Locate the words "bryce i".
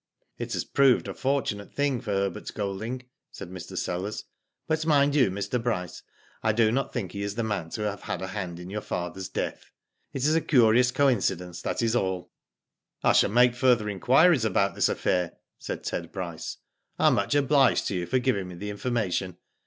5.61-6.53, 16.11-17.05